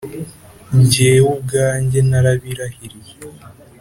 [0.89, 3.13] jyewe ubwanjye, narabirahiriye,